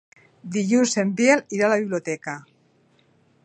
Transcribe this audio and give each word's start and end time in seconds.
Dilluns 0.55 0.95
en 1.03 1.11
Biel 1.19 1.45
irà 1.57 1.67
a 1.67 1.71
la 1.75 1.79
biblioteca. 1.85 2.37